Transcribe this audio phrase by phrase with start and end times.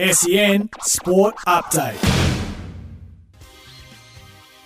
[0.00, 2.09] SEN Sport Update.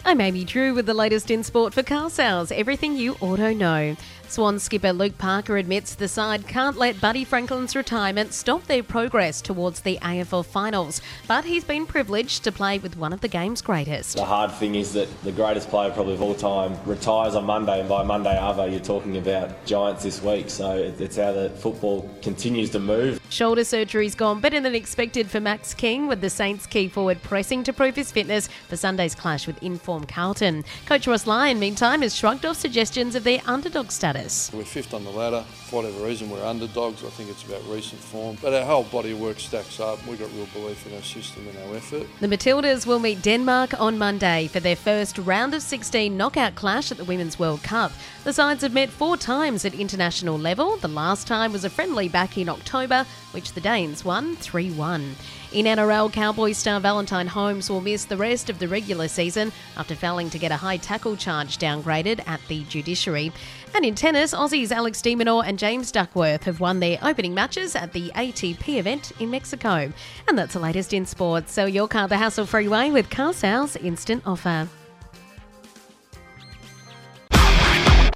[0.07, 2.53] I'm Amy Drew with the latest in sport for car sales.
[2.53, 3.97] Everything you auto know.
[4.29, 9.41] Swan skipper Luke Parker admits the side can't let Buddy Franklin's retirement stop their progress
[9.41, 13.63] towards the AFL finals, but he's been privileged to play with one of the game's
[13.63, 14.17] greatest.
[14.17, 17.81] The hard thing is that the greatest player probably of all time retires on Monday,
[17.81, 20.51] and by Monday Ava, you're talking about Giants this week.
[20.51, 23.21] So it's how the football continues to move.
[23.29, 27.63] Shoulder surgery's gone better than expected for Max King, with the Saints key forward pressing
[27.65, 29.63] to prove his fitness for Sunday's clash with
[30.03, 30.65] Carlton.
[30.87, 34.51] Coach Ross Lyon, meantime, has shrugged off suggestions of their underdog status.
[34.53, 35.45] We're fifth on the ladder.
[35.69, 37.05] For whatever reason, we're underdogs.
[37.05, 38.37] I think it's about recent form.
[38.43, 40.05] But our whole body of work stacks up.
[40.07, 42.09] We've got real belief in our system and our effort.
[42.21, 46.91] The Matildas will meet Denmark on Monday for their first round of 16 knockout clash
[46.91, 47.93] at the Women's World Cup.
[48.25, 50.79] The sides have met four times at international level.
[50.79, 55.15] The last time was a friendly back in October, which the Danes won 3 1.
[55.53, 59.84] In NRL, Cowboys star Valentine Holmes will miss the rest of the regular season after
[59.93, 63.33] failing to get a high tackle charge downgraded at the judiciary.
[63.75, 67.77] And in tennis, Aussies Alex de Minaur and James Duckworth have won their opening matches
[67.77, 69.93] at the ATP event in Mexico.
[70.29, 71.53] And that's the latest in sports.
[71.53, 74.69] Sell your car the hassle free way with Car Sales Instant Offer.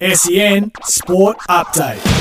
[0.00, 2.17] SEN Sport Update.